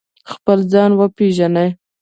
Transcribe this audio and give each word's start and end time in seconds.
خپل 0.31 0.57
ځان 0.71 0.91
وپیژنئ 0.99 1.69